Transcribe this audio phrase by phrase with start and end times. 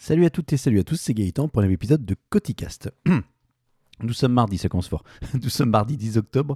[0.00, 2.88] Salut à toutes et salut à tous, c'est Gaëtan pour un épisode de Coticast.
[4.00, 5.02] Nous sommes mardi, ça commence fort.
[5.42, 6.54] Nous sommes mardi 10 octobre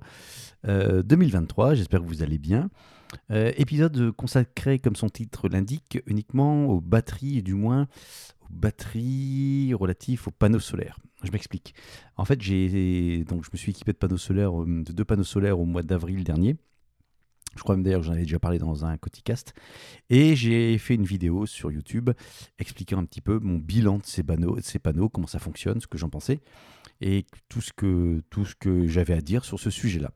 [0.68, 2.70] euh, 2023, j'espère que vous allez bien.
[3.33, 7.89] Euh, épisode consacré, comme son titre l'indique, uniquement aux batteries, du moins
[8.43, 11.00] aux batteries relatives aux panneaux solaires.
[11.24, 11.74] Je m'explique.
[12.16, 15.24] En fait, j'ai donc je me suis équipé de panneaux solaires, euh, de deux panneaux
[15.24, 16.56] solaires au mois d'avril dernier.
[17.57, 19.55] Je crois même d'ailleurs que j'en avais déjà parlé dans un Coticast.
[20.11, 22.11] Et j'ai fait une vidéo sur YouTube
[22.59, 25.80] expliquant un petit peu mon bilan de ces panneaux, de ces panneaux comment ça fonctionne,
[25.80, 26.41] ce que j'en pensais
[27.01, 30.12] et tout ce que, tout ce que j'avais à dire sur ce sujet-là.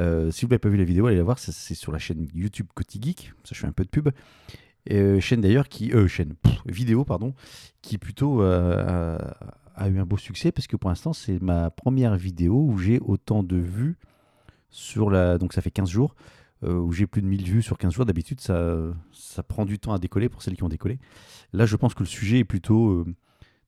[0.00, 2.26] Euh, si vous n'avez pas vu la vidéo, allez la voir, c'est sur la chaîne
[2.34, 4.08] YouTube Cotigeek, ça je fais un peu de pub.
[4.90, 6.34] Euh, chaîne d'ailleurs qui, euh, chaîne,
[6.66, 7.34] vidéo pardon,
[7.82, 9.16] qui plutôt a,
[9.76, 12.98] a eu un beau succès parce que pour l'instant c'est ma première vidéo où j'ai
[13.00, 13.96] autant de vues
[14.70, 16.16] sur la, donc ça fait 15 jours,
[16.72, 18.04] où j'ai plus de 1000 vues sur 15 jours.
[18.06, 18.76] D'habitude, ça,
[19.12, 20.98] ça prend du temps à décoller pour celles qui ont décollé.
[21.52, 23.04] Là, je pense que le sujet est plutôt euh,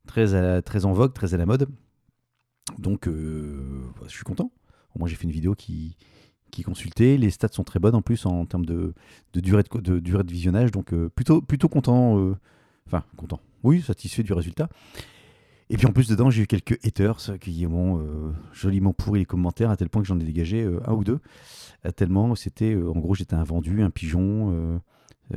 [0.06, 1.68] très, très en vogue, très à la mode.
[2.78, 4.50] Donc, euh, je suis content.
[4.98, 5.96] Moins, j'ai fait une vidéo qui,
[6.50, 7.18] qui est consultée.
[7.18, 8.94] Les stats sont très bonnes en plus en termes de,
[9.34, 10.70] de durée, de, de durée de visionnage.
[10.72, 12.18] Donc, euh, plutôt, plutôt content.
[12.18, 12.34] euh,
[12.86, 13.40] Enfin, content.
[13.64, 14.68] Oui, satisfait du résultat.
[15.68, 19.26] Et puis en plus dedans, j'ai eu quelques haters qui m'ont euh, joliment pourri les
[19.26, 21.18] commentaires à tel point que j'en ai dégagé euh, un ou deux.
[21.82, 24.78] À tellement c'était, euh, en gros, j'étais un vendu, un pigeon, euh,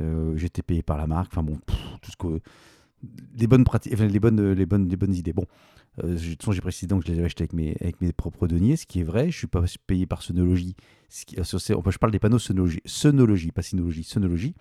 [0.00, 1.32] euh, j'étais payé par la marque.
[1.32, 1.58] Enfin bon,
[2.00, 2.40] tout ce que
[3.38, 5.32] les bonnes pratiques, les bonnes, les bonnes, les bonnes idées.
[5.32, 5.46] Bon,
[6.02, 8.00] euh, de toute façon, j'ai précisé donc que je les avais achetés avec mes, avec
[8.00, 9.30] mes propres deniers, ce qui est vrai.
[9.30, 10.76] Je suis pas payé par Sonologie.
[11.08, 14.54] Ce qui, je parle des panneaux Sonologie, Sonologie, pas Synologie, Sonologie.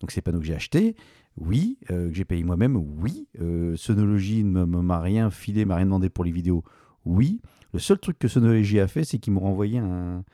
[0.00, 0.94] Donc ces panneaux que j'ai achetés,
[1.36, 3.28] oui, euh, que j'ai payé moi-même, oui.
[3.40, 6.64] Euh, Sonologie ne m'a- rien filé, m'a rien demandé pour les vidéos,
[7.04, 7.40] oui.
[7.72, 10.24] Le seul truc que Sonologie a fait, c'est qu'ils m'ont renvoyé un.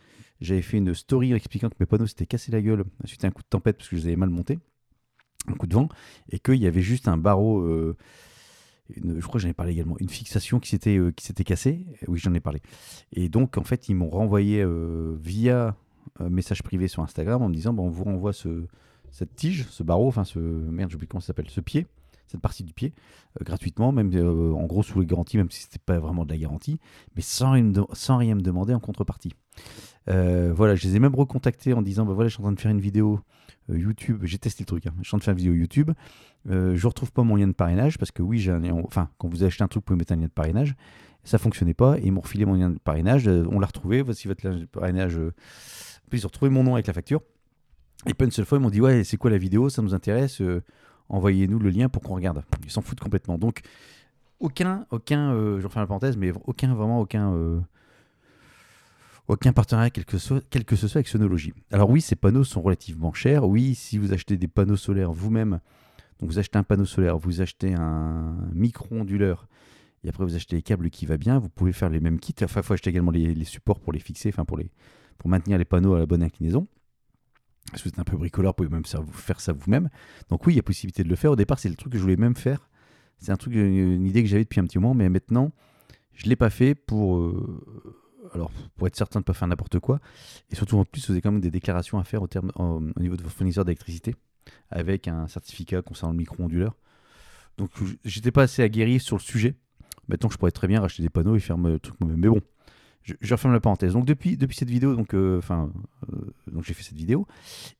[0.40, 3.42] J'avais fait une story expliquant que mes panneaux s'étaient cassé la gueule suite un coup
[3.42, 4.58] de tempête parce que je les avais mal montés,
[5.48, 5.88] un coup de vent,
[6.30, 7.60] et qu'il y avait juste un barreau.
[7.60, 7.96] euh,
[8.94, 11.86] je crois que j'en ai parlé également, une fixation qui s'était euh, qui s'était cassée.
[12.08, 12.60] Oui, j'en ai parlé.
[13.12, 15.76] Et donc, en fait, ils m'ont renvoyé euh, via
[16.18, 18.66] un message privé sur Instagram en me disant bon, on vous renvoie ce,
[19.10, 21.86] cette tige, ce barreau, enfin ce merde, j'oublie comment ça s'appelle, ce pied,
[22.26, 22.92] cette partie du pied,
[23.40, 26.30] euh, gratuitement, même euh, en gros sous les garanties, même si c'était pas vraiment de
[26.30, 26.78] la garantie,
[27.16, 29.32] mais sans rien, me demander en contrepartie.
[30.08, 32.52] Euh, voilà, je les ai même recontactés en disant bah voilà, je suis en train
[32.52, 33.18] de faire une vidéo euh,
[33.68, 35.90] YouTube, j'ai testé le truc, hein, je suis en train de faire une vidéo YouTube,
[36.50, 39.28] euh, je retrouve pas mon lien de parrainage parce que oui, j'ai un enfin quand
[39.28, 40.74] vous achetez un truc, vous pouvez mettre un lien de parrainage.
[41.24, 43.28] Ça fonctionnait pas et ils m'ont refilé mon lien de parrainage.
[43.28, 44.02] euh, on l'a retrouvé.
[44.02, 45.16] Voici votre lien de parrainage.
[45.16, 45.32] euh.
[46.10, 47.20] Puis ils ont retrouvé mon nom avec la facture.
[48.08, 49.68] Et pas une seule fois, ils m'ont dit Ouais, c'est quoi la vidéo?
[49.68, 50.40] Ça nous intéresse.
[50.40, 50.62] euh,
[51.08, 52.42] Envoyez-nous le lien pour qu'on regarde.
[52.64, 53.38] Ils s'en foutent complètement.
[53.38, 53.60] Donc,
[54.40, 57.60] aucun, aucun, euh, je refais la parenthèse, mais aucun, vraiment aucun, euh,
[59.28, 61.52] aucun partenariat, quel que, ce soit avec Sonologie.
[61.70, 63.48] Alors, oui, ces panneaux sont relativement chers.
[63.48, 65.60] Oui, si vous achetez des panneaux solaires vous-même,
[66.18, 69.48] donc vous achetez un panneau solaire, vous achetez un micro-onduleur,
[70.04, 72.34] et après vous achetez les câbles qui va bien, vous pouvez faire les mêmes kits.
[72.42, 74.70] Enfin, il faut acheter également les, supports pour les fixer, enfin, pour, les,
[75.18, 76.66] pour maintenir les panneaux à la bonne inclinaison.
[77.74, 79.88] Si vous êtes un peu bricoleur, vous pouvez même faire ça vous-même.
[80.28, 81.30] Donc oui, il y a possibilité de le faire.
[81.30, 82.68] Au départ, c'est le truc que je voulais même faire.
[83.18, 85.52] C'est un truc, une idée que j'avais depuis un petit moment, mais maintenant,
[86.12, 88.01] je ne l'ai pas fait pour, euh,
[88.34, 90.00] alors, pour être certain de ne pas faire n'importe quoi.
[90.50, 93.22] Et surtout, en plus, vous avez quand même des déclarations à faire au, niveau de
[93.22, 94.16] vos fournisseurs d'électricité,
[94.70, 96.74] avec un certificat concernant le micro-onduleur.
[97.58, 97.70] Donc,
[98.04, 99.54] j'étais pas assez aguerri sur le sujet.
[100.08, 102.18] Maintenant, je pourrais très bien racheter des panneaux et faire le truc moi-même.
[102.18, 102.40] Mais bon,
[103.02, 103.92] je, referme la parenthèse.
[103.92, 105.66] Donc, depuis, cette vidéo, donc, euh, euh,
[106.50, 107.26] donc j'ai fait cette vidéo.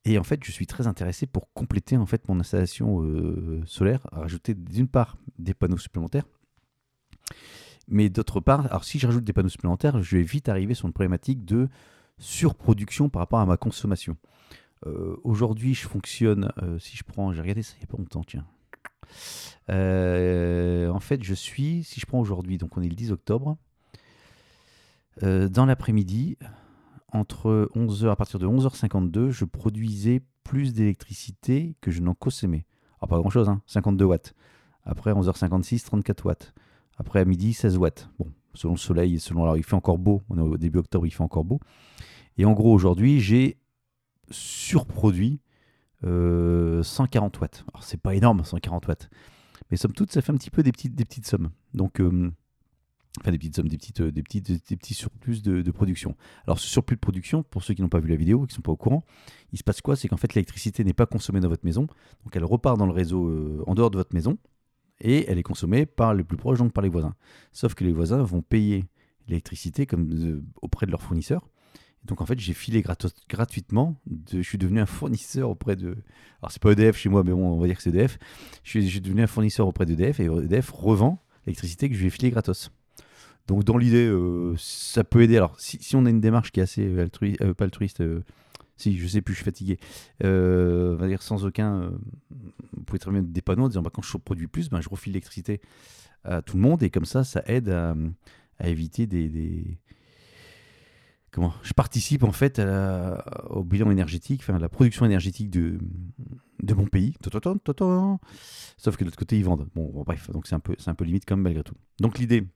[0.05, 4.07] Et en fait, je suis très intéressé pour compléter en fait mon installation euh, solaire,
[4.13, 6.25] rajouter d'une part des panneaux supplémentaires,
[7.89, 10.87] mais d'autre part, alors si je rajoute des panneaux supplémentaires, je vais vite arriver sur
[10.87, 11.69] une problématique de
[12.19, 14.17] surproduction par rapport à ma consommation.
[14.87, 17.99] Euh, Aujourd'hui, je fonctionne, euh, si je prends, j'ai regardé ça il n'y a pas
[17.99, 18.47] longtemps, tiens.
[19.71, 23.57] Euh, en fait, je suis, si je prends aujourd'hui, donc on est le 10 octobre,
[25.21, 26.39] dans l'après-midi,
[27.13, 32.65] entre 11h, à partir de 11h52, je produisais plus d'électricité que je n'en consommais.
[32.99, 34.35] Alors pas grand-chose, hein, 52 watts.
[34.85, 36.55] Après 11h56, 34 watts.
[36.99, 38.09] Après à midi, 16 watts.
[38.19, 40.23] Bon, selon le soleil, selon alors il fait encore beau.
[40.29, 41.61] On est au début octobre, il fait encore beau.
[42.39, 43.59] Et en gros, aujourd'hui, j'ai
[44.31, 45.41] surproduit
[46.05, 47.65] euh, 140 watts.
[47.73, 49.11] Alors c'est pas énorme, 140 watts.
[49.71, 51.51] Mais somme toute, ça fait un petit peu des petites, des petites sommes.
[51.75, 52.31] Donc, euh,
[53.21, 56.17] enfin des petites sommes, des, petites, euh, des, petites, des petits surplus de, de production.
[56.47, 58.57] Alors ce surplus de production, pour ceux qui n'ont pas vu la vidéo, qui ne
[58.57, 59.05] sont pas au courant,
[59.53, 59.97] il se passe quoi?
[59.97, 61.87] C'est qu'en fait l'électricité n'est pas consommée dans votre maison,
[62.25, 64.39] donc elle repart dans le réseau euh, en dehors de votre maison,
[65.03, 67.15] et elle est consommée par les plus proches, donc par les voisins.
[67.53, 68.87] Sauf que les voisins vont payer
[69.29, 69.87] l'électricité
[70.63, 71.49] auprès de leurs fournisseurs,
[72.05, 72.83] Donc en fait, j'ai filé
[73.29, 73.97] gratuitement.
[74.33, 75.97] Je suis devenu un fournisseur auprès de.
[76.41, 78.19] Alors c'est pas EDF chez moi, mais bon, on va dire que c'est EDF.
[78.65, 82.11] Je suis, devenu un fournisseur auprès d'EDF et EDF revend l'électricité que je lui ai
[82.11, 82.71] filée gratos.
[83.49, 85.37] Donc dans l'idée, euh, ça peut aider.
[85.37, 88.23] Alors si, si, on a une démarche qui est assez altruiste, euh, pas altruiste, euh,
[88.77, 89.79] si je sais plus, je suis fatigué.
[90.23, 91.93] on va dire sans aucun.
[92.31, 94.89] vous pouvez très bien des panneaux en disant bah, quand je produis plus, ben, je
[94.89, 95.61] refile l'électricité
[96.25, 97.95] à tout le monde et comme ça, ça aide à,
[98.65, 99.79] éviter des
[101.33, 102.63] comment je participe en fait
[103.51, 105.79] au bilan énergétique, enfin la production énergétique de,
[106.63, 107.17] de mon pays.
[108.77, 109.69] Sauf que de l'autre côté, ils vendent.
[109.75, 111.75] Bon, bref, donc c'est un peu, un peu limite même malgré tout.
[111.99, 112.47] Donc l'idée,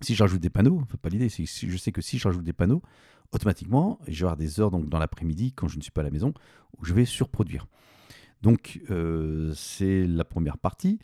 [0.00, 2.52] si j'ajoute des panneaux, enfin pas l'idée, c'est je sais que si je rajoute des
[2.52, 2.82] panneaux,
[3.32, 6.04] automatiquement, je vais avoir des heures donc dans l'après-midi quand je ne suis pas à
[6.04, 6.32] la maison
[6.78, 7.66] où je vais surproduire.
[8.42, 10.98] Donc euh, c'est la première partie.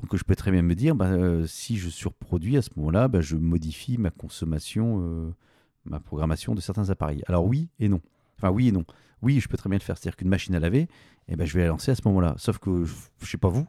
[0.00, 3.08] Donc je peux très bien me dire, bah, euh, si je surproduis à ce moment-là,
[3.08, 5.34] bah, je modifie ma consommation euh,
[5.84, 7.22] ma programmation de certains appareils.
[7.26, 8.00] Alors oui et non.
[8.38, 8.84] Enfin oui et non.
[9.22, 9.96] Oui, je peux très bien le faire.
[9.96, 10.88] C'est-à-dire qu'une machine à laver,
[11.28, 12.34] eh ben, je vais la lancer à ce moment-là.
[12.38, 12.92] Sauf que, je
[13.22, 13.66] ne sais pas vous,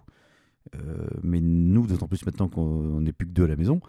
[1.24, 3.80] mais nous, d'autant plus maintenant qu'on n'est plus que deux à la maison,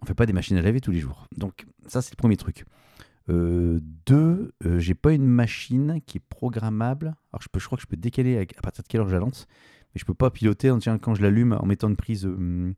[0.00, 1.28] on ne fait pas des machines à laver tous les jours.
[1.36, 2.64] Donc ça, c'est le premier truc.
[3.30, 7.14] Euh, deux, euh, j'ai pas une machine qui est programmable.
[7.32, 9.14] Alors je, peux, je crois que je peux décaler à, partir de quelle heure je
[9.14, 9.46] la lance,
[9.94, 12.74] mais je peux pas piloter en, tiens, quand je l'allume en mettant une prise, une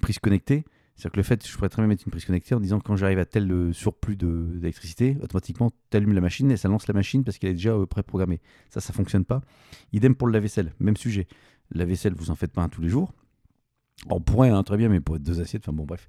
[0.00, 0.64] prise connectée.
[0.94, 2.96] C'est-à-dire que le fait, je pourrais très bien mettre une prise connectée en disant quand
[2.96, 6.94] j'arrive à tel euh, surplus d'électricité, automatiquement, tu allumes la machine et ça lance la
[6.94, 8.40] machine parce qu'elle est déjà euh, pré-programmée.
[8.68, 9.40] Ça, ça fonctionne pas.
[9.92, 11.26] Idem pour le lave-vaisselle, même sujet.
[11.70, 13.12] La vaisselle, vous en faites pas un tous les jours.
[14.08, 16.08] On pourrait, hein, très bien, mais pour deux assiettes, enfin bon, bref.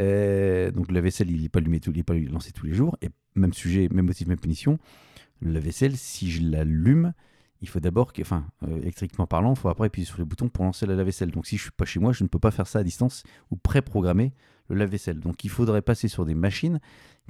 [0.00, 2.96] Euh, donc la vaisselle, il n'est pas allumé, il n'est pas lancé tous les jours.
[3.00, 4.78] Et même sujet, même motif, même punition.
[5.40, 7.12] La vaisselle, si je l'allume,
[7.60, 10.64] il faut d'abord, enfin, euh, électriquement parlant, il faut après appuyer sur le bouton pour
[10.64, 11.30] lancer la lave-vaisselle.
[11.30, 13.24] Donc si je suis pas chez moi, je ne peux pas faire ça à distance
[13.50, 14.32] ou pré-programmer
[14.68, 15.18] le lave-vaisselle.
[15.18, 16.80] Donc il faudrait passer sur des machines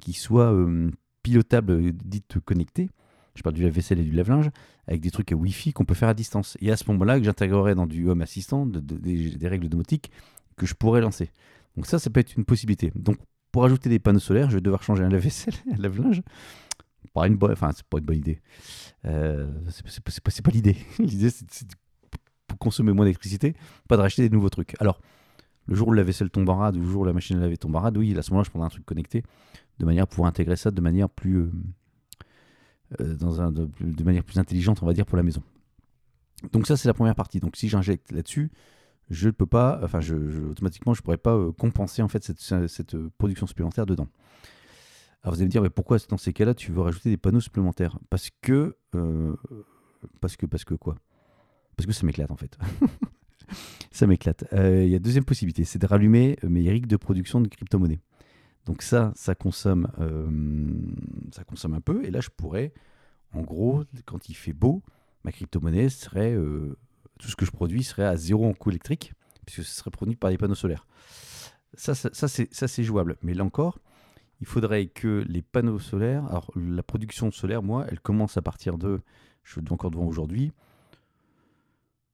[0.01, 0.91] qui soient euh,
[1.23, 2.91] pilotables, euh, dites connectées.
[3.39, 4.51] Je parle du lave-vaisselle et du lave-linge,
[4.87, 6.57] avec des trucs à Wi-Fi qu'on peut faire à distance.
[6.61, 10.11] Et à ce moment-là, que j'intégrerai dans du Home Assistant des, règles domotiques
[10.57, 11.31] que je pourrais lancer.
[11.77, 12.93] Donc ça, ça peut être une possibilité.
[12.97, 13.17] Donc
[13.53, 16.23] pour ajouter des panneaux solaires, je vais devoir changer un lave-vaisselle, un lave-linge
[17.15, 18.41] pas une bonne, enfin, c'est pas une bonne idée.
[19.05, 20.77] Euh, c'est pas, l'idée.
[20.99, 21.47] l'idée, c'est
[22.47, 23.55] pour consommer moins d'électricité,
[23.89, 24.75] pas de racheter des nouveaux trucs.
[24.81, 25.01] Alors,
[25.67, 27.57] le jour où la vaisselle tombe en rade, le jour où la machine à laver
[27.57, 29.23] tombe en rade, oui, à ce moment-là, je prendrai un truc connecté,
[29.79, 31.53] de manière à pouvoir intégrer ça de manière plus, euh,
[32.99, 33.69] dans un, de,
[34.03, 35.43] manière plus intelligente, on va dire, pour la maison.
[36.53, 37.41] Donc ça, c'est la première partie.
[37.41, 38.51] Donc si j'injecte là-dessus,
[39.11, 40.01] je ne peux pas, enfin,
[40.51, 44.09] automatiquement, je pourrais pas compenser en fait cette, cette production supplémentaire dedans.
[45.23, 47.41] Alors vous allez me dire, mais pourquoi dans ces cas-là, tu veux rajouter des panneaux
[47.41, 47.99] supplémentaires?
[48.09, 49.35] Parce que, euh,
[50.21, 50.97] parce que, parce que quoi?
[51.77, 52.57] Parce que ça m'éclate en fait.
[53.91, 54.45] ça m'éclate.
[54.53, 58.01] Euh, il y a deuxième possibilité, c'est de rallumer mes rigs de production de crypto-monnaies.
[58.69, 60.29] Donc ça, ça consomme, euh,
[61.33, 62.05] ça consomme un peu.
[62.05, 62.75] Et là, je pourrais,
[63.33, 64.83] en gros, quand il fait beau,
[65.25, 66.37] ma crypto-monnaie serait,
[67.19, 69.15] tout ce que je produis serait à zéro en coût électrique,
[69.47, 70.87] puisque ce serait produit par des panneaux solaires.
[71.73, 73.17] Ça, ça, ça c'est jouable.
[73.23, 73.79] Mais là encore,
[74.43, 78.77] il faudrait que les panneaux solaires, alors la production solaire, moi, elle commence à partir
[78.77, 79.01] de,
[79.45, 80.53] je suis encore devant aujourd'hui,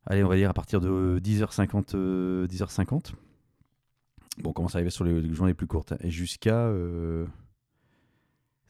[0.06, 3.14] allez, on va dire à partir de 10h50, 10h50.
[4.38, 6.70] Euh, bon, on commence à arriver sur les, journées plus courtes, hein, et jusqu'à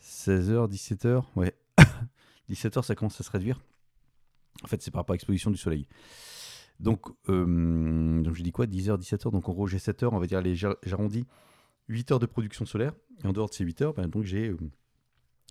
[0.03, 1.55] 16h, 17h, ouais,
[2.51, 3.61] 17h, ça commence à se réduire.
[4.63, 5.87] En fait, c'est par rapport à l'exposition du soleil.
[6.81, 8.67] Donc, euh, je dis quoi?
[8.67, 11.27] 10h, 17h, donc en gros, j'ai 7 h on va dire, les j'arrondis
[11.89, 12.95] 8 heures de production solaire.
[13.23, 14.55] Et en dehors de ces 8 heures, ben, donc j'ai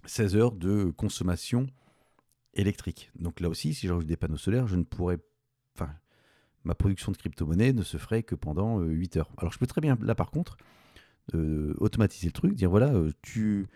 [0.05, 1.67] 16 euh, heures de consommation
[2.53, 3.12] électrique.
[3.15, 5.20] Donc là aussi, si j'ajoute des panneaux solaires, je ne pourrais.
[6.63, 9.29] Ma production de crypto-monnaie ne se ferait que pendant 8 euh, heures.
[9.38, 10.58] Alors je peux très bien, là par contre,
[11.34, 13.67] euh, automatiser le truc, dire voilà, tu,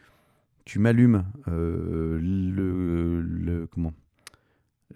[0.65, 3.93] tu m'allumes le, comment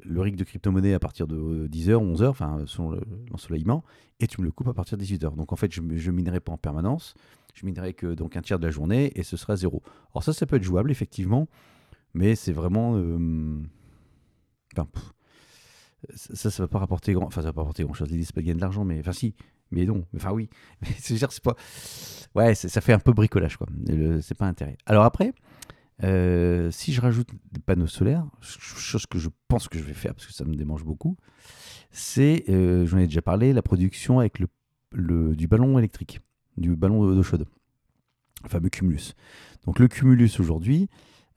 [0.05, 3.83] le rig de crypto-monnaie à partir de 10h, 11h, enfin, selon l'ensoleillement,
[4.19, 5.35] et tu me le coupes à partir de 18h.
[5.35, 7.13] Donc en fait, je ne minerai pas en permanence,
[7.53, 9.81] je minerai que donc un tiers de la journée, et ce sera zéro.
[10.13, 11.47] Alors ça, ça peut être jouable, effectivement,
[12.13, 12.95] mais c'est vraiment...
[12.95, 13.61] Euh,
[16.15, 17.25] ça, ça va pas rapporter grand...
[17.25, 18.09] Enfin, ça va pas rapporter grand-chose.
[18.09, 18.99] L'idée, c'est pas de gagner de l'argent, mais...
[18.99, 19.35] Enfin, si,
[19.71, 20.05] mais non.
[20.15, 20.49] Enfin, oui.
[20.81, 21.55] Mais c'est pas...
[22.35, 23.67] Ouais, ça fait un peu bricolage, quoi.
[24.21, 24.77] C'est pas intérêt.
[24.85, 25.33] Alors après...
[26.03, 30.15] Euh, si je rajoute des panneaux solaires, chose que je pense que je vais faire
[30.15, 31.15] parce que ça me démange beaucoup,
[31.91, 36.21] c'est, euh, j'en ai déjà parlé, la production avec le, du ballon électrique,
[36.57, 37.45] du ballon d'eau chaude,
[38.43, 39.13] le fameux cumulus.
[39.65, 40.89] Donc le cumulus aujourd'hui,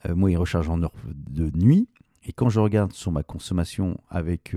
[0.06, 1.88] euh, moi il recharge en heure de nuit,
[2.24, 4.56] et quand je regarde sur ma consommation avec...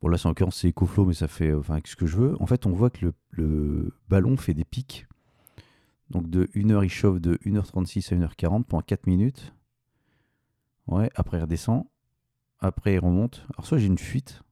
[0.00, 2.46] bon là c'est en c'est EcoFlow, mais ça fait enfin, ce que je veux, en
[2.46, 5.06] fait on voit que le, le ballon fait des pics
[6.10, 9.54] Donc de 1h, il chauffe de 1h36 à 1h40 pendant 4 minutes.
[10.86, 11.84] Ouais, après il redescend.
[12.60, 13.44] Après il remonte.
[13.54, 14.42] Alors soit j'ai une fuite,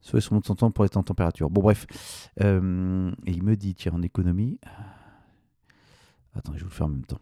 [0.00, 1.50] soit il se remonte son temps pour être en température.
[1.50, 1.86] Bon bref.
[2.40, 4.58] Euh, et il me dit, tiens, en économie...
[6.34, 7.20] Attends, je vais vous le faire en même temps.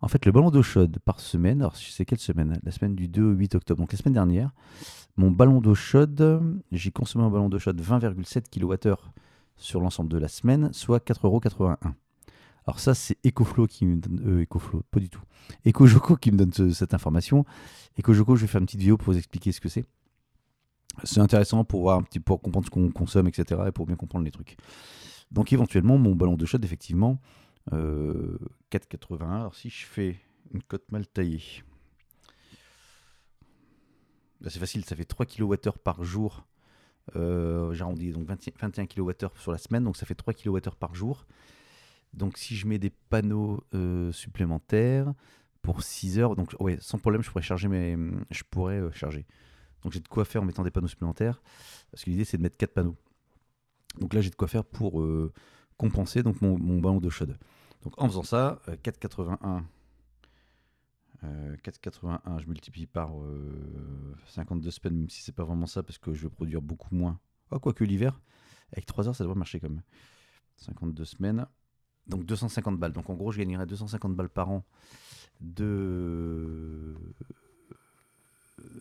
[0.00, 2.94] En fait, le ballon d'eau chaude par semaine, alors je sais quelle semaine La semaine
[2.94, 3.80] du 2 au 8 octobre.
[3.80, 4.50] Donc la semaine dernière,
[5.16, 8.94] mon ballon d'eau chaude, j'ai consommé un ballon d'eau chaude 20,7 kWh
[9.56, 11.76] sur l'ensemble de la semaine, soit 4,81€.
[12.66, 14.20] Alors ça, c'est EcoFlow qui me donne...
[14.26, 15.22] Euh, pas du tout.
[15.64, 17.44] EcoJoco qui me donne cette information.
[17.98, 19.84] EcoJoco, je vais faire une petite vidéo pour vous expliquer ce que c'est.
[21.04, 23.62] C'est intéressant pour voir un petit pour comprendre ce qu'on consomme, etc.
[23.68, 24.56] et pour bien comprendre les trucs.
[25.30, 27.18] Donc éventuellement, mon ballon d'eau chaude, effectivement,
[27.70, 27.74] 4,81.
[27.74, 28.38] Euh,
[29.20, 30.16] Alors si je fais
[30.52, 31.62] une cote mal taillée,
[34.40, 36.46] bah, c'est facile, ça fait 3 kWh par jour.
[37.14, 41.26] Euh, J'arrondis donc 21 kWh sur la semaine, donc ça fait 3 kWh par jour.
[42.12, 45.12] Donc si je mets des panneaux euh, supplémentaires
[45.62, 47.96] pour 6 heures, donc sans problème, je pourrais charger mes,
[48.30, 49.26] je pourrais euh, charger.
[49.82, 51.42] Donc j'ai de quoi faire en mettant des panneaux supplémentaires,
[51.90, 52.96] parce que l'idée c'est de mettre 4 panneaux.
[54.00, 55.04] Donc là j'ai de quoi faire pour
[55.76, 57.38] compenser donc mon, mon ballon de chaude.
[57.82, 59.62] Donc en faisant ça, 4,81,
[61.24, 63.10] euh, 4,81, euh, je multiplie par
[64.26, 66.94] 52 euh, semaines, même si c'est pas vraiment ça, parce que je vais produire beaucoup
[66.94, 67.18] moins.
[67.50, 68.20] Oh, quoique l'hiver,
[68.72, 69.82] avec 3 heures, ça devrait marcher quand même.
[70.56, 71.46] 52 semaines,
[72.06, 72.92] donc 250 balles.
[72.92, 74.64] Donc en gros, je gagnerais 250 balles par an
[75.40, 76.94] de,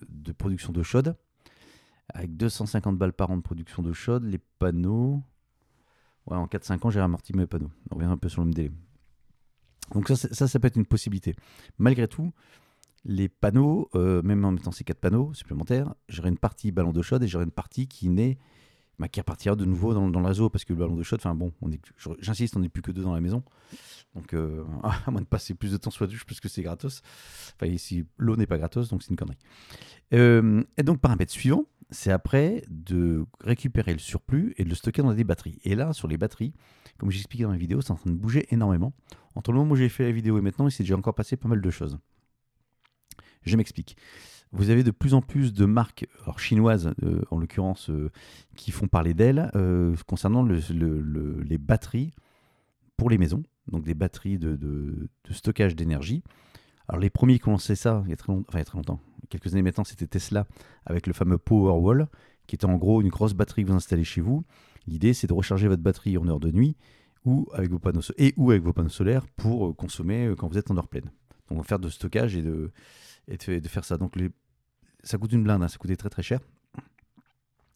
[0.08, 1.16] de production d'eau chaude.
[2.10, 5.22] Avec 250 balles par an de production d'eau chaude, les panneaux.
[6.28, 7.72] Ouais, en 4-5 ans, j'ai amorti mes panneaux.
[7.92, 8.72] On revient un peu sur le même délai.
[9.94, 11.36] Donc ça, ça, peut être une possibilité.
[11.78, 12.34] Malgré tout,
[13.04, 17.04] les panneaux, euh, même en mettant ces quatre panneaux supplémentaires, j'aurai une partie ballon d'eau
[17.04, 18.38] chaude et j'aurai une partie qui n'est
[18.98, 21.20] bah, qui repartira de nouveau dans, dans, le réseau parce que le ballon d'eau chaude,
[21.20, 21.52] enfin bon,
[22.20, 23.44] j'insiste, on n'est plus que deux dans la maison.
[24.16, 26.64] Donc, euh, à moins de passer plus de temps sur la douche parce que c'est
[26.64, 27.02] gratos.
[27.56, 29.38] Enfin, ici, l'eau n'est pas gratos, donc c'est une connerie.
[30.14, 35.02] Euh, et donc, paramètre suivant, c'est après de récupérer le surplus et de le stocker
[35.02, 35.60] dans des batteries.
[35.64, 36.54] Et là, sur les batteries,
[36.98, 38.94] comme j'expliquais dans la vidéo, c'est en train de bouger énormément.
[39.36, 41.36] Entre le moment où j'ai fait la vidéo et maintenant, il s'est déjà encore passé
[41.38, 42.00] pas mal de choses.
[43.44, 43.98] Je m'explique.
[44.52, 48.10] Vous avez de plus en plus de marques chinoises, euh, en l'occurrence, euh,
[48.56, 52.14] qui font parler d'elles euh, concernant les batteries
[52.96, 56.24] pour les maisons, donc des batteries de, stockage d'énergie.
[56.88, 58.62] Alors les premiers qui ont lancé ça il y a très, longtemps, enfin, il y
[58.62, 59.00] a très longtemps,
[59.30, 60.46] quelques années maintenant, c'était Tesla
[60.86, 62.08] avec le fameux Powerwall,
[62.48, 64.46] qui était en gros une grosse batterie que vous installez chez vous.
[64.88, 66.78] L'idée, c'est de recharger votre batterie en heure de nuit
[67.26, 70.48] ou avec vos panneaux et ou avec vos panneaux solaires pour euh, consommer euh, quand
[70.48, 71.12] vous êtes en heure pleine.
[71.50, 72.72] Donc faire de stockage et de,
[73.28, 73.98] et de, faire ça.
[73.98, 74.30] Donc les,
[75.04, 76.40] ça coûte une blinde, hein, ça coûtait très très cher.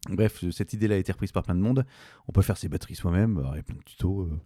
[0.08, 1.84] Bref, cette idée-là a été reprise par plein de monde.
[2.26, 4.22] On peut faire ses batteries soi-même, il y a plein de tutos.
[4.22, 4.40] Euh,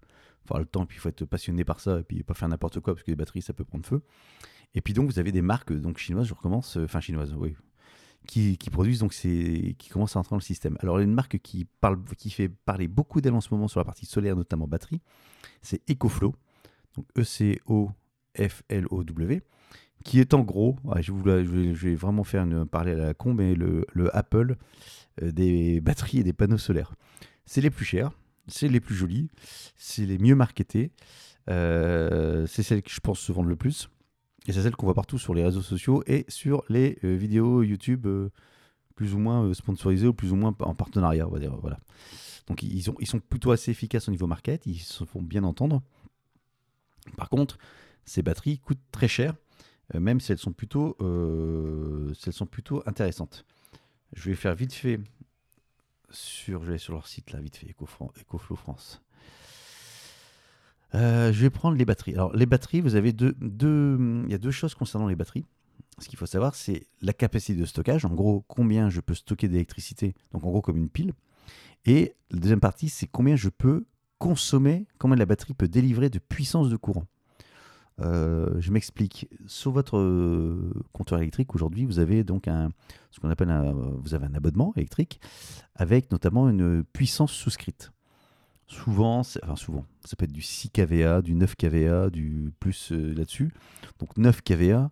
[0.47, 2.79] avoir le temps, puis il faut être passionné par ça, et puis pas faire n'importe
[2.81, 4.03] quoi, parce que les batteries, ça peut prendre feu.
[4.75, 7.57] Et puis donc, vous avez des marques donc chinoises, je recommence, enfin chinoises, oui,
[8.27, 10.77] qui, produisent, donc c'est qui commencent à entrer dans le système.
[10.81, 13.85] Alors, une marque qui, parle, qui fait parler beaucoup d'elle en ce moment sur la
[13.85, 15.03] partie solaire, notamment batterie,
[15.63, 16.35] c'est EcoFlow,
[16.97, 17.93] donc E-C-O-F-L-O-W,
[20.05, 23.87] qui est en gros, je, vais, vraiment faire une parler à la con, mais le,
[24.13, 24.57] Apple
[25.23, 26.95] euh, des batteries et des panneaux solaires.
[27.47, 28.11] C'est les plus chers,
[28.47, 29.29] c'est les plus jolis,
[29.77, 30.93] c'est les mieux marketés,
[31.51, 33.89] euh, c'est celles que je pense se vendent le plus.
[34.47, 37.63] Et c'est celle qu'on voit partout sur les réseaux sociaux et sur les euh, vidéos
[37.63, 38.31] YouTube euh,
[38.95, 41.57] plus ou moins euh, sponsorisées ou plus ou moins en partenariat, on va dire.
[41.57, 41.79] Voilà.
[42.47, 45.45] Donc ils, ont, ils sont plutôt assez efficaces au niveau market, ils se font bien
[45.45, 45.83] entendre.
[47.17, 47.59] Par contre,
[48.05, 49.35] ces batteries coûtent très cher,
[49.95, 50.97] même si elles sont plutôt,
[52.15, 53.47] sont plutôt intéressantes.
[54.13, 55.01] Je vais faire vite fait
[56.11, 59.04] sur, je vais sur leur site là, vite fait, EcoFlow France.
[60.95, 62.15] Euh, je vais prendre les batteries.
[62.15, 65.45] Alors, les batteries, vous avez deux, deux, il y a deux choses concernant les batteries.
[65.99, 68.05] Ce qu'il faut savoir, c'est la capacité de stockage.
[68.05, 71.13] En gros, combien je peux stocker d'électricité, donc en gros comme une pile.
[71.85, 73.87] Et la deuxième partie, c'est combien je peux
[74.19, 77.07] consommer, combien la batterie peut délivrer de puissance de courant.
[78.01, 79.29] Euh, je m'explique.
[79.47, 82.47] Sur votre euh, compteur électrique, aujourd'hui, vous avez donc
[83.11, 83.53] ce qu'on appelle
[84.03, 85.21] vous avez un abonnement électrique
[85.77, 87.94] avec notamment une puissance souscrite.
[88.67, 93.15] Souvent, enfin souvent, ça peut être du 6 kVA, du 9 kVA, du plus euh,
[93.15, 93.53] là-dessus.
[93.99, 94.91] Donc 9 kVA,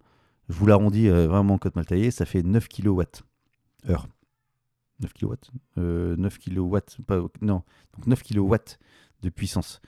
[0.48, 3.02] je vous l'arrondis euh, vraiment en code mal taillé, ça fait 9 kWh.
[3.88, 4.08] Heure.
[5.00, 5.34] 9 kW
[5.76, 6.76] 9 kW,
[7.40, 7.62] non,
[7.96, 8.54] donc 9 kW
[9.22, 9.80] de puissance.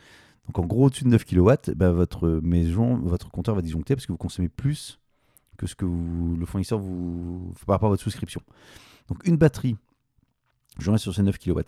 [0.47, 4.07] Donc en gros, au-dessus de 9 kW, bah, votre maison, votre compteur va disjoncter parce
[4.07, 4.99] que vous consommez plus
[5.57, 8.41] que ce que le fournisseur vous par rapport à votre souscription.
[9.09, 9.77] Donc une batterie
[10.79, 11.61] je reste sur ces 9 kW.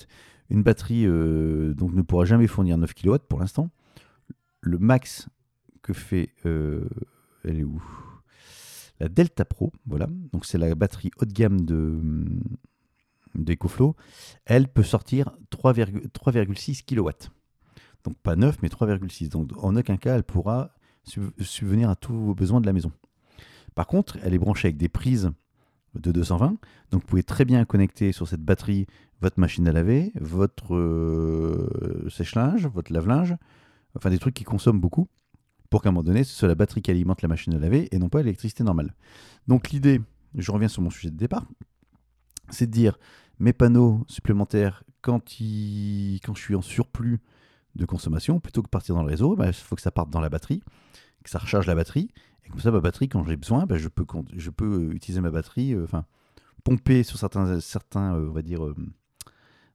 [0.51, 3.71] Une batterie euh, donc ne pourra jamais fournir 9 kW pour l'instant.
[4.61, 5.29] le max
[5.83, 6.31] que fait.
[6.47, 6.89] euh,
[7.45, 7.83] elle est où?
[8.99, 10.09] La Delta Pro, voilà.
[10.33, 12.01] Donc c'est la batterie haut de gamme de
[13.35, 13.95] d'EcoFlow.
[14.47, 17.11] Elle peut sortir 3,6 3,6 kW.
[18.05, 19.29] Donc pas 9, mais 3,6.
[19.29, 20.71] Donc en aucun cas, elle pourra
[21.05, 22.91] sub- subvenir à tous vos besoins de la maison.
[23.75, 25.31] Par contre, elle est branchée avec des prises
[26.00, 26.57] de 220.
[26.91, 28.87] Donc vous pouvez très bien connecter sur cette batterie
[29.21, 33.35] votre machine à laver, votre euh, sèche-linge, votre lave-linge,
[33.97, 35.09] enfin des trucs qui consomment beaucoup,
[35.71, 37.88] pour qu'à un moment donné, ce soit la batterie qui alimente la machine à laver
[37.95, 38.95] et non pas l'électricité normale.
[39.49, 40.00] Donc l'idée,
[40.35, 41.47] je reviens sur mon sujet de départ,
[42.50, 42.99] c'est de dire
[43.38, 47.21] mes panneaux supplémentaires quand, ils- quand je suis en surplus
[47.75, 50.21] de consommation, plutôt que partir dans le réseau, bah, il faut que ça parte dans
[50.21, 50.62] la batterie,
[51.26, 52.09] que ça recharge la batterie,
[52.45, 55.30] et comme ça, ma batterie, quand j'ai besoin, bah, je, peux, je peux utiliser ma
[55.30, 56.04] batterie, euh, enfin,
[56.64, 58.75] pomper sur certains, certains euh, on va dire, euh,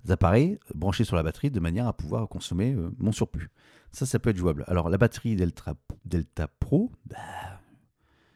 [0.09, 3.49] appareils, euh, branchés sur la batterie, de manière à pouvoir consommer euh, mon surplus.
[3.91, 4.63] Ça, ça peut être jouable.
[4.67, 7.17] Alors, la batterie Delta, Delta Pro, bah,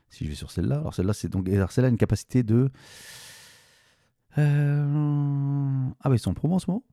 [0.10, 2.70] si je vais sur celle-là, alors celle-là, c'est donc, alors celle-là a une capacité de.
[4.38, 6.84] Euh, Ah, bah, ils sont en promo en ce moment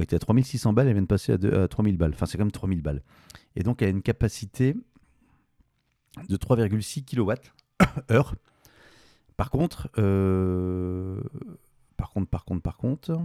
[0.00, 2.12] Il était à 3600 balles, elle vient de passer à, deux- à 3000 balles.
[2.14, 3.02] Enfin, c'est même 3000 balles.
[3.56, 4.74] Et donc, elle a une capacité
[6.28, 7.34] de 3,6 kWh.
[9.36, 11.20] Par contre, euh,
[11.98, 13.18] par contre, par contre, par contre,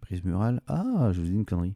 [0.00, 0.60] prise murale.
[0.66, 1.74] Ah, je vous dis une connerie.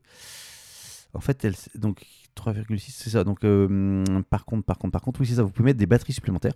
[1.14, 2.04] En fait, elle, donc
[2.36, 3.24] 3,6, c'est ça.
[3.24, 5.42] Donc, euh, par contre, par contre, par contre, oui, c'est ça.
[5.42, 6.54] Vous pouvez mettre des batteries supplémentaires.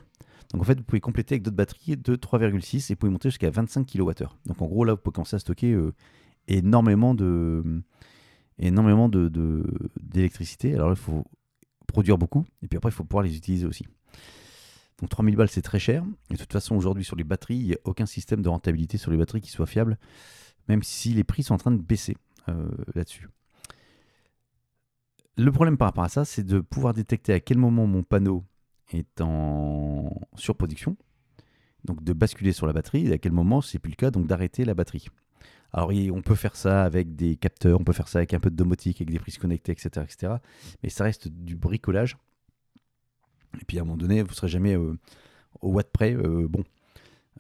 [0.53, 3.31] Donc, en fait, vous pouvez compléter avec d'autres batteries de 3,6 et vous pouvez monter
[3.31, 4.27] jusqu'à 25 kWh.
[4.47, 5.93] Donc, en gros, là, vous pouvez commencer à stocker euh,
[6.49, 7.83] énormément de
[10.01, 10.75] d'électricité.
[10.75, 11.25] Alors là, il faut
[11.87, 13.87] produire beaucoup et puis après, il faut pouvoir les utiliser aussi.
[14.99, 16.05] Donc 3000 balles, c'est très cher.
[16.31, 18.99] Et de toute façon, aujourd'hui, sur les batteries, il n'y a aucun système de rentabilité
[18.99, 19.99] sur les batteries qui soit fiable,
[20.69, 22.17] même si les prix sont en train de baisser
[22.49, 23.29] euh, là-dessus.
[25.39, 28.45] Le problème par rapport à ça, c'est de pouvoir détecter à quel moment mon panneau
[28.93, 30.97] est en surproduction,
[31.85, 34.27] donc de basculer sur la batterie, et à quel moment c'est plus le cas, donc
[34.27, 35.07] d'arrêter la batterie.
[35.73, 38.51] Alors on peut faire ça avec des capteurs, on peut faire ça avec un peu
[38.51, 40.35] de domotique, avec des prises connectées, etc., etc.
[40.83, 42.19] Mais ça reste du bricolage.
[43.59, 44.99] Et puis à un moment donné, vous ne serez jamais euh,
[45.63, 46.15] au watt près.
[46.15, 46.63] euh, bon,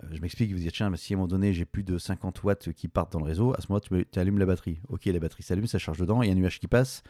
[0.02, 1.98] Euh, je m'explique, vous dites, tiens, mais si à un moment donné j'ai plus de
[1.98, 4.80] 50 watts qui partent dans le réseau, à ce moment-là, tu allumes la batterie.
[4.88, 7.02] Ok, la batterie s'allume, ça charge dedans, il y a un nuage qui passe.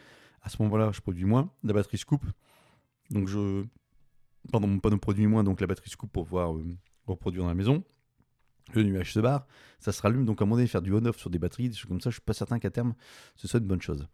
[0.43, 2.25] À ce moment-là, je produis moins, la batterie se coupe.
[3.09, 3.63] Donc je.
[4.51, 6.77] Pardon, mon panneau produit moins, donc la batterie se coupe pour pouvoir euh,
[7.07, 7.83] reproduire dans la maison.
[8.73, 9.45] Le nuage se barre,
[9.79, 10.25] ça se rallume.
[10.25, 12.09] Donc à un moment donné, faire du on-off sur des batteries, des choses comme ça,
[12.09, 12.93] je suis pas certain qu'à terme,
[13.35, 14.07] ce soit une bonne chose.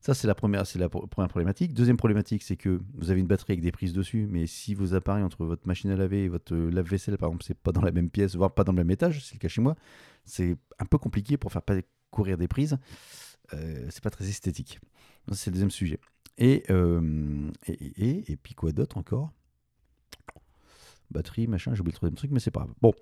[0.00, 1.74] Ça, c'est la première, c'est la première problématique.
[1.74, 4.94] Deuxième problématique, c'est que vous avez une batterie avec des prises dessus, mais si vos
[4.94, 7.82] appareils entre votre machine à laver et votre euh, lave-vaisselle, par exemple, c'est pas dans
[7.82, 9.76] la même pièce, voire pas dans le même étage, c'est le cas chez moi,
[10.24, 11.76] c'est un peu compliqué pour faire pas
[12.10, 12.78] courir des prises.
[13.54, 14.80] Euh, c'est pas très esthétique.
[15.30, 16.00] C'est le deuxième sujet.
[16.38, 19.30] Et, euh, et, et, et- puis quoi d'autre encore?
[21.10, 22.74] Batterie, machin, j'ai oublié le troisième truc, mais c'est pas grave.
[22.80, 22.92] Bon,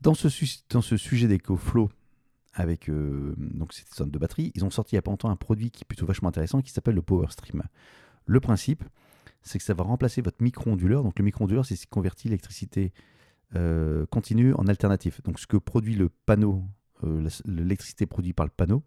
[0.00, 0.28] dans ce,
[0.68, 1.90] dans ce sujet d'EcoFlow,
[2.52, 5.30] avec euh, donc cette sorte de batterie, ils ont sorti il y a pas longtemps
[5.30, 7.62] un produit qui est plutôt vachement intéressant qui s'appelle le Power Stream.
[8.26, 8.84] Le principe,
[9.42, 11.02] c'est que ça va remplacer votre micro-onduleur.
[11.02, 12.92] Donc le micro-onduleur, c'est ce qui convertit l'électricité
[13.54, 15.22] euh, continue en alternatif.
[15.22, 16.64] Donc ce que produit le panneau,
[17.44, 18.82] l'électricité produite par le panneau,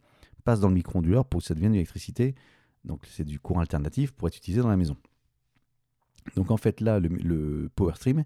[0.48, 2.34] passe dans le micro-onduleur pour que ça devienne de l'électricité.
[2.86, 4.96] Donc c'est du courant alternatif pour être utilisé dans la maison.
[6.38, 8.24] Donc en fait là, le, le Power Stream,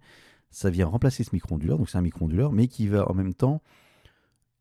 [0.52, 1.80] ça vient remplacer ce micro-onduleur.
[1.80, 3.64] Donc c'est un micro-onduleur, mais qui va en même temps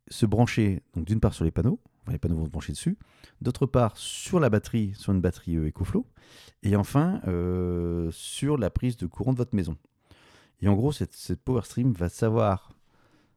[0.08, 2.96] se brancher, donc d'une part sur les panneaux, les panneaux vont se brancher dessus,
[3.42, 6.06] d'autre part sur la batterie, sur une batterie euh, EcoFlow,
[6.62, 9.76] et enfin euh, sur la prise de courant de votre maison.
[10.60, 12.72] Et en gros, cette, cette Power Stream va savoir,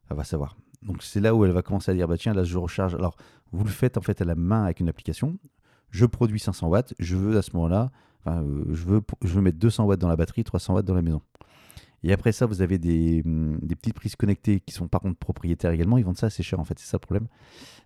[0.08, 0.56] elle va savoir.
[0.82, 2.94] Donc c'est là où elle va commencer à dire, bah tiens, là je recharge.
[2.94, 3.16] Alors
[3.54, 5.38] vous le faites en fait à la main avec une application.
[5.90, 7.92] Je produis 500 watts, je veux à ce moment-là,
[8.26, 11.02] euh, je, veux, je veux mettre 200 watts dans la batterie, 300 watts dans la
[11.02, 11.22] maison.
[12.02, 15.18] Et après ça, vous avez des, hum, des petites prises connectées qui sont par contre
[15.18, 15.96] propriétaires également.
[15.96, 17.28] Ils vendent ça assez cher en fait, c'est ça le problème.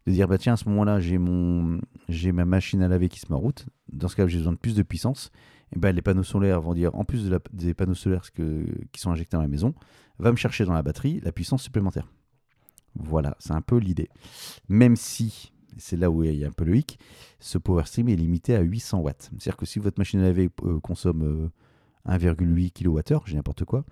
[0.07, 3.37] De dire, bah tiens, à ce moment-là, j'ai ma machine à laver qui se met
[3.37, 3.67] en route.
[3.93, 5.31] Dans ce cas, j'ai besoin de plus de puissance.
[5.77, 9.11] Et ben, les panneaux solaires vont dire, en plus des panneaux solaires que- qui sont
[9.11, 9.75] injectés dans la maison,
[10.19, 12.09] va me chercher dans la batterie la puissance supplémentaire.
[12.95, 14.09] Voilà, c'est un peu l'idée.
[14.69, 16.99] Même si, c'est là où il y a un peu le hic,
[17.41, 19.31] ce Power Stream est limité à 800 watts.
[19.31, 21.51] C'est-à-dire que si votre machine à laver euh, consomme
[22.07, 23.85] euh, 1,8 kWh, j'ai n'importe quoi,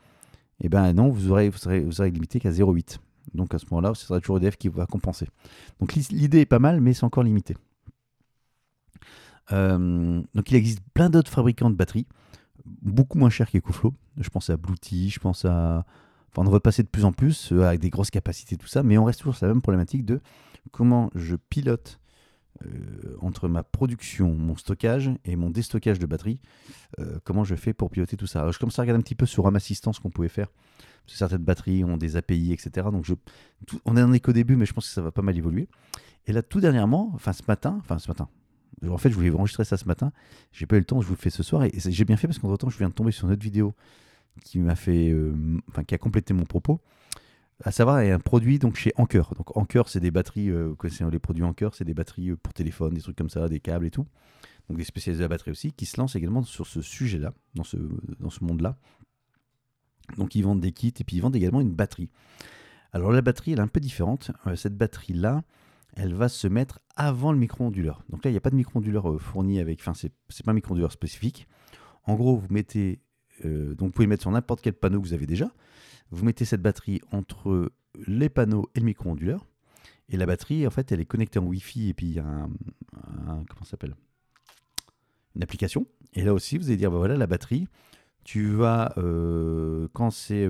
[0.61, 2.99] et ben non, vous aurez, serez, limité qu'à 0,8.
[3.35, 5.27] Donc à ce moment-là, ce sera toujours EDF qui va compenser.
[5.81, 7.57] Donc l'idée est pas mal, mais c'est encore limité.
[9.53, 12.07] Euh, donc il existe plein d'autres fabricants de batteries,
[12.65, 13.95] beaucoup moins chers qu'EcoFlow.
[14.19, 15.85] Je pense à Bluetooth, je pense à...
[16.33, 18.99] Enfin, on va de plus en plus euh, avec des grosses capacités, tout ça, mais
[18.99, 20.21] on reste toujours sur la même problématique de
[20.72, 22.00] comment je pilote
[22.64, 26.40] euh, entre ma production, mon stockage et mon déstockage de batterie,
[26.98, 28.50] euh, comment je fais pour piloter tout ça.
[28.50, 30.48] Je commence à regarder un petit peu sur Home Assistant ce qu'on pouvait faire.
[31.05, 32.88] Parce que certaines batteries ont des API, etc.
[32.90, 33.14] Donc je,
[33.85, 35.68] on en est qu'au début, mais je pense que ça va pas mal évoluer.
[36.26, 38.29] Et là, tout dernièrement, enfin ce matin, enfin ce matin,
[38.88, 40.12] en fait, je voulais enregistrer ça ce matin.
[40.52, 41.64] J'ai pas eu le temps, je vous le fais ce soir.
[41.64, 43.74] Et j'ai bien fait parce qu'entre temps, je viens de tomber sur une autre vidéo
[44.44, 45.35] qui m'a fait, euh,
[45.68, 46.81] enfin, qui a complété mon propos.
[47.64, 49.33] À savoir, a un produit donc chez Anker.
[49.35, 52.37] Donc Anker, c'est des batteries, euh, vous connaissez les produits Anker, c'est des batteries euh,
[52.37, 54.07] pour téléphone, des trucs comme ça, des câbles et tout.
[54.69, 57.64] Donc des spécialistes de la batterie aussi, qui se lancent également sur ce sujet-là, dans
[57.64, 57.77] ce,
[58.21, 58.77] dans ce monde-là.
[60.16, 62.11] Donc ils vendent des kits et puis ils vendent également une batterie.
[62.92, 64.31] Alors la batterie, elle est un peu différente.
[64.55, 65.42] cette batterie-là,
[65.97, 68.03] elle va se mettre avant le micro-onduleur.
[68.11, 69.81] Donc là, il n'y a pas de micro-onduleur euh, fourni avec.
[69.81, 70.12] Enfin, c'est,
[70.45, 71.49] pas un micro-onduleur spécifique.
[72.05, 73.01] En gros, vous mettez.
[73.45, 75.51] Euh, donc, vous pouvez mettre sur n'importe quel panneau que vous avez déjà.
[76.11, 77.71] Vous mettez cette batterie entre
[78.07, 79.47] les panneaux et le micro-onduleur.
[80.09, 82.25] Et la batterie, en fait, elle est connectée en Wi-Fi et puis il y a
[82.27, 82.49] un.
[83.49, 83.97] comment s'appelle?
[85.35, 85.87] Une application.
[86.14, 87.66] Et là aussi, vous allez dire bah voilà, la batterie,
[88.25, 88.92] tu vas.
[88.99, 90.49] Euh, quand c'est.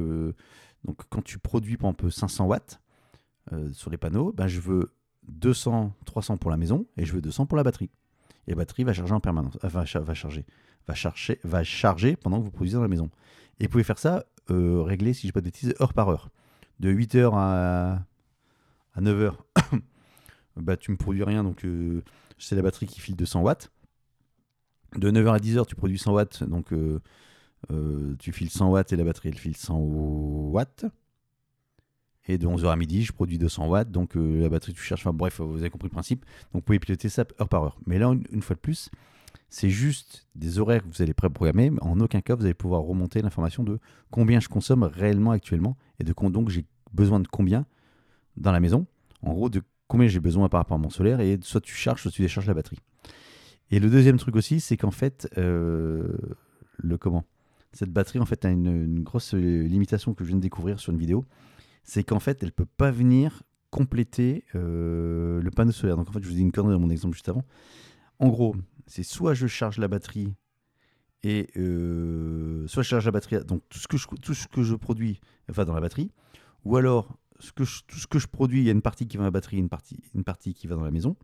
[0.84, 2.80] donc, quand tu produis, par exemple, 500 watts
[3.72, 4.90] sur les panneaux, ben, je veux
[5.28, 7.90] 200, 300 pour la maison et je veux 200 pour la batterie.
[8.46, 10.44] Et la batterie va charger en permanence, euh, va, va, charger,
[10.86, 13.10] va charger, va charger pendant que vous produisez dans la maison.
[13.58, 16.08] Et vous pouvez faire ça, euh, régler, si je ne pas de bêtises, heure par
[16.08, 16.30] heure.
[16.80, 18.02] De 8h à,
[18.94, 19.34] à 9h,
[20.56, 22.02] bah, tu me produis rien, donc euh,
[22.38, 23.70] c'est la batterie qui file 200 watts.
[24.96, 26.72] De 9h à 10h, tu produis 100 watts, donc
[28.18, 30.86] tu files 100 watts et la batterie elle file 100 watts.
[32.28, 35.02] Et de 11h à midi, je produis 200 watts, donc euh, la batterie tu cherches,
[35.06, 36.24] enfin bref, vous avez compris le principe.
[36.52, 37.78] Donc vous pouvez piloter ça heure par heure.
[37.86, 38.90] Mais là, une, fois de plus,
[39.56, 42.82] c'est juste des horaires que vous allez pré-programmer, mais en aucun cas vous allez pouvoir
[42.82, 43.78] remonter l'information de
[44.10, 47.64] combien je consomme réellement actuellement et de donc j'ai besoin de combien
[48.36, 48.86] dans la maison.
[49.22, 52.02] En gros, de combien j'ai besoin par rapport à mon solaire et soit tu charges,
[52.02, 52.80] soit tu décharges la batterie.
[53.70, 56.06] Et le deuxième truc aussi, c'est qu'en fait, euh,
[56.76, 57.24] le comment?
[57.72, 60.98] Cette batterie, en fait, a une, grosse limitation que je viens de découvrir sur une
[60.98, 61.24] vidéo
[61.82, 65.96] c'est qu'en fait, elle ne peut pas venir compléter euh, le panneau solaire.
[65.96, 67.44] Donc en fait, je vous dis une connerie dans mon exemple juste avant.
[68.18, 68.54] En gros,
[68.86, 70.34] c'est soit je charge la batterie
[71.22, 73.96] et euh, soit je charge la batterie, donc tout ce que
[74.62, 76.10] je, produis va dans la batterie,
[76.64, 77.18] ou alors
[77.54, 79.58] tout ce que je produis, il y a une partie qui va dans la batterie,
[79.58, 81.16] une partie, une partie qui va dans la maison.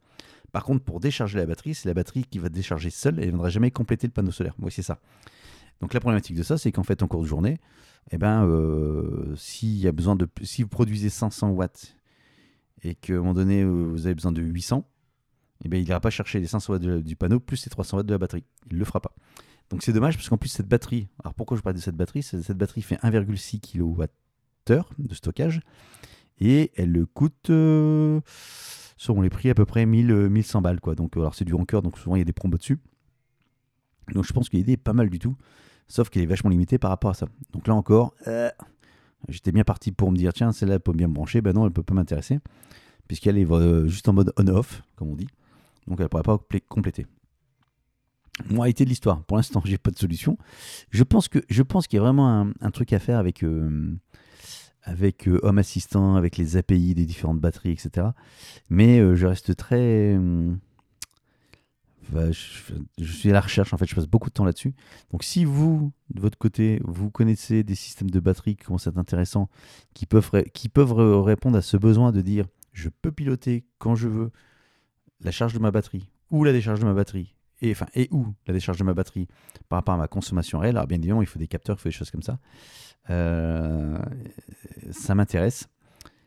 [0.51, 3.27] Par contre, pour décharger la batterie, c'est la batterie qui va décharger seule et elle
[3.29, 4.55] ne viendra jamais compléter le panneau solaire.
[4.59, 4.98] Moi, c'est ça.
[5.81, 7.59] Donc la problématique de ça, c'est qu'en fait, en cours de journée,
[8.11, 11.96] eh ben, euh, de, si vous produisez 500 watts
[12.83, 14.87] et qu'à un moment donné, vous avez besoin de 800,
[15.64, 18.07] eh ben, il n'ira pas chercher les 500 watts du panneau plus les 300 watts
[18.07, 18.44] de la batterie.
[18.70, 19.14] Il ne le fera pas.
[19.70, 22.22] Donc c'est dommage parce qu'en plus, cette batterie, alors pourquoi je parle de cette batterie?
[22.22, 24.07] Cette batterie fait 1,6 kWh
[24.98, 25.61] de stockage
[26.38, 28.20] et elle coûte, euh,
[28.96, 30.81] selon les prix, à peu près 1000, 1100 balles.
[30.81, 30.94] Quoi.
[30.94, 32.79] Donc, alors c'est du rancœur, donc souvent il y a des promos dessus.
[34.12, 35.37] Donc je pense qu'il est pas mal du tout.
[35.88, 37.27] Sauf qu'il est vachement limité par rapport à ça.
[37.53, 38.51] Donc là encore, euh,
[39.29, 41.40] j'étais bien parti pour me dire tiens, celle-là peut bien me brancher.
[41.40, 42.38] Ben non, elle peut pas m'intéresser.
[43.09, 45.29] Puisqu'elle est euh, juste en mode on-off, comme on dit.
[45.87, 47.07] Donc elle ne pourrait pas compléter.
[48.49, 49.23] Moralité de l'histoire.
[49.25, 50.38] Pour l'instant, j'ai pas de solution.
[50.90, 53.99] Je pense qu'il y a vraiment un, truc à faire avec euh,
[54.83, 58.09] avec Home Assistant, avec les API des différentes batteries, etc.
[58.68, 60.18] Mais je reste très
[62.99, 64.75] je, suis à la recherche, en fait, je passe beaucoup de temps là-dessus.
[65.11, 68.99] Donc, si vous, de votre côté, vous connaissez des systèmes de batterie qui commencent être
[68.99, 69.49] intéressants,
[69.95, 70.92] qui peuvent, qui peuvent
[71.23, 74.31] répondre à ce besoin de dire je peux piloter quand je veux
[75.22, 78.26] la charge de ma batterie ou la décharge de ma batterie, et, enfin, et où
[78.46, 79.28] la décharge de ma batterie
[79.68, 80.76] par rapport à ma consommation réelle.
[80.76, 82.38] Alors, bien évidemment, il faut des capteurs, il faut des choses comme ça.
[83.11, 83.98] Euh,
[84.90, 85.68] ça m'intéresse.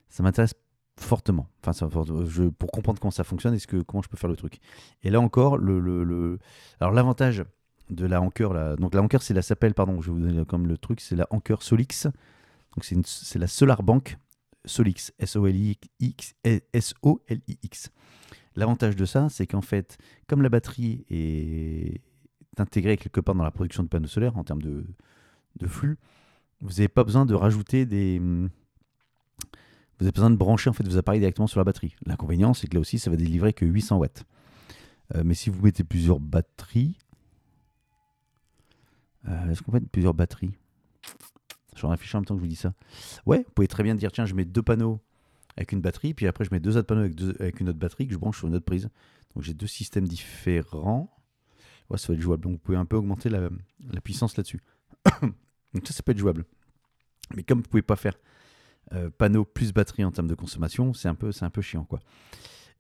[0.10, 0.54] Ça m'intéresse
[0.98, 1.50] fortement.
[1.62, 1.90] Enfin, ça,
[2.28, 4.60] je, pour comprendre comment ça fonctionne et ce que, comment je peux faire le truc.
[5.04, 6.40] Et là encore, le, le,
[6.80, 7.44] alors l'avantage
[7.90, 10.46] de la Anker, la, donc la Anker, c'est la s'appelle, pardon, je vais vous donner
[10.46, 12.08] comme le truc, c'est la Anker Solix.
[12.76, 14.18] Donc c'est la Solar Bank
[14.66, 16.34] Solix, S-O-L-I-X,
[16.74, 17.92] S-O-L-I-X.
[18.56, 22.02] L'avantage de ça, c'est qu'en fait, comme la batterie est
[22.58, 24.86] intégrée quelque part dans la production de panneaux solaires en termes de,
[25.68, 25.98] flux,
[26.62, 28.20] vous n'avez pas besoin de rajouter des,
[30.00, 31.96] vous avez besoin de brancher en fait vos appareils directement sur la batterie.
[32.06, 34.26] L'inconvénient, c'est que là aussi, ça va délivrer que 800 watts.
[35.16, 36.98] Euh, mais si vous mettez plusieurs batteries,
[39.28, 40.58] euh, est-ce qu'on peut mettre plusieurs batteries?
[41.76, 42.74] Je réfléchis en même temps que je vous dis ça.
[43.26, 45.00] Ouais, vous pouvez très bien dire tiens, je mets deux panneaux
[45.58, 48.08] avec une batterie, puis après je mets deux autres panneaux avec, avec une autre batterie
[48.08, 48.90] que je branche sur une autre prise.
[49.34, 51.12] Donc j'ai deux systèmes différents.
[51.90, 52.44] Ouais, ça va être jouable.
[52.44, 53.50] Donc vous pouvez un peu augmenter la,
[53.92, 54.62] la puissance là-dessus.
[55.74, 56.46] Donc ça, ça peut être jouable.
[57.36, 58.16] Mais comme vous pouvez pas faire
[58.94, 61.84] euh, panneau plus batterie en termes de consommation, c'est un peu, c'est un peu chiant
[61.84, 62.00] quoi.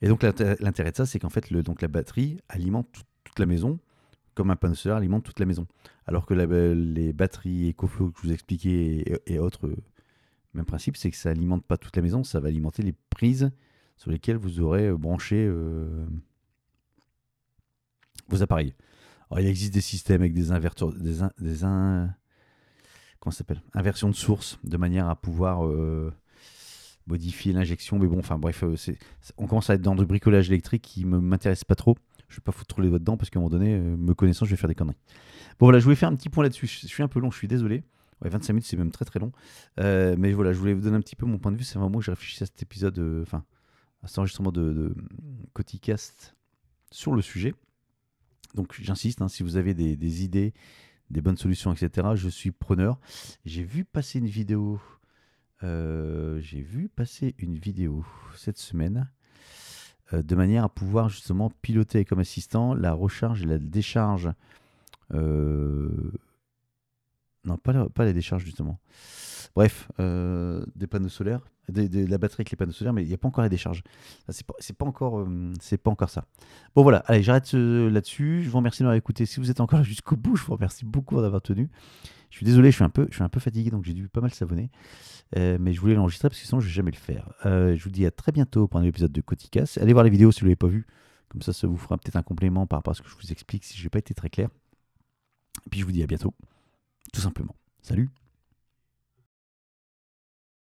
[0.02, 2.88] Et donc l'intérêt de ça, c'est qu'en fait, le, donc, la batterie alimente
[3.24, 3.80] toute la maison,
[4.34, 5.68] comme un panneau solaire alimente toute la maison.
[6.06, 9.72] Alors que les batteries EcoFlow que je vous expliquais et, autres,
[10.56, 13.52] même principe, c'est que ça alimente pas toute la maison, ça va alimenter les prises
[13.98, 16.06] sur lesquelles vous aurez euh, branché euh,
[18.30, 18.74] vos appareils.
[19.30, 21.60] Alors, il existe des systèmes avec des inverteurs, des, des
[23.20, 23.62] comment s'appelle?
[23.74, 26.14] Inversion de source, de manière à pouvoir euh,
[27.08, 27.98] modifier l'injection.
[27.98, 28.64] Mais bon, enfin bref,
[29.38, 31.98] on commence à être dans du bricolage électrique qui ne m'intéresse pas trop.
[32.28, 34.46] Je vais pas foutre trop les doigts dedans parce qu'à un moment donné, me connaissant,
[34.46, 34.98] je vais faire des conneries.
[35.60, 36.68] Bon voilà, je voulais faire un petit point là-dessus.
[36.68, 37.84] Je suis un peu long, je suis désolé.
[38.22, 39.32] Ouais, 25 minutes, c'est même très très long.
[39.78, 41.64] mais voilà, je voulais vous donner un petit peu mon point de vue.
[41.64, 43.44] C'est vraiment que j'ai réfléchi à cet épisode, enfin,
[44.04, 44.96] à cet enregistrement de,
[45.54, 46.36] Coticast
[46.92, 47.54] sur le sujet.
[48.54, 50.54] Donc j'insiste, hein, si vous avez des, idées,
[51.10, 53.00] des bonnes solutions, etc., je suis preneur.
[53.46, 54.80] J'ai vu passer une vidéo.
[55.64, 59.10] Euh, j'ai vu passer une vidéo cette semaine
[60.14, 64.30] euh, de manière à pouvoir justement piloter comme assistant la recharge et la décharge.
[67.46, 68.80] Euh, non, pas la, pas la décharge justement.
[69.56, 73.18] Bref, des panneaux solaires de, la batterie avec les panneaux solaires, mais il n'y a
[73.18, 73.84] pas encore la décharge.
[74.30, 75.54] C'est pas, pas, encore, euh,
[75.84, 76.26] pas encore ça.
[76.76, 78.44] Bon voilà, allez, j'arrête euh, là-dessus.
[78.44, 79.26] Je vous remercie d'avoir écouté.
[79.26, 81.70] Si vous êtes encore jusqu'au bout, je vous remercie beaucoup d'avoir tenu.
[82.30, 84.08] Je suis désolé, je suis un peu, je suis un peu fatigué, donc j'ai dû
[84.10, 84.70] pas mal savonner.
[85.38, 87.30] Euh, mais je voulais l'enregistrer parce que sinon je vais jamais le faire.
[87.44, 89.78] je vous dis à très bientôt pour un épisode de Coticas.
[89.82, 90.86] Allez voir les vidéos si vous ne l'avez pas vu.
[91.30, 93.32] Comme ça, ça vous fera peut-être un complément par rapport à ce que je vous
[93.32, 94.50] explique si je n'ai pas été très clair.
[95.66, 96.34] Et puis je vous dis à bientôt,
[97.14, 97.56] tout simplement.
[97.82, 98.10] Salut